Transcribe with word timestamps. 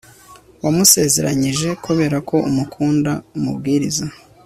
wamusezeranyije 0.63 1.69
kubera 1.85 2.17
ko 2.29 2.35
umukunda 2.49 3.11
umubwiriza 3.37 4.05